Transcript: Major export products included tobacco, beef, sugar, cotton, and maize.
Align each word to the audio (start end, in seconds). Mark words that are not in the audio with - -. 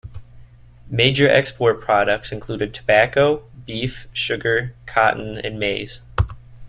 Major 0.89 1.29
export 1.29 1.79
products 1.79 2.31
included 2.31 2.73
tobacco, 2.73 3.47
beef, 3.67 4.07
sugar, 4.13 4.73
cotton, 4.87 5.37
and 5.37 5.59
maize. 5.59 5.99